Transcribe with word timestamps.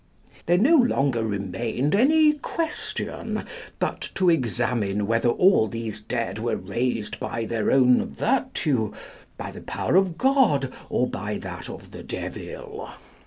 There 0.47 0.57
no 0.57 0.77
longer 0.77 1.23
remained 1.23 1.93
any 1.93 2.33
question, 2.33 3.45
but 3.77 4.09
to 4.15 4.31
examine 4.31 5.05
whether 5.05 5.29
all 5.29 5.67
these 5.67 6.01
dead 6.01 6.39
were 6.39 6.55
raised 6.55 7.19
by 7.19 7.45
their 7.45 7.69
own 7.69 8.07
virtue, 8.09 8.93
by 9.37 9.51
the 9.51 9.61
power 9.61 9.95
of 9.97 10.17
God, 10.17 10.73
or 10.89 11.05
by 11.05 11.37
that 11.37 11.69
of 11.69 11.91
the 11.91 12.01
devil. 12.01 12.89